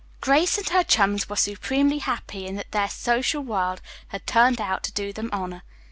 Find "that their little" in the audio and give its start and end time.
2.55-2.91